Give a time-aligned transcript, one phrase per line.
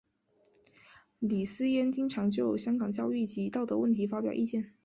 [1.19, 4.73] 李偲嫣经常就香港教育及道德问题发表意见。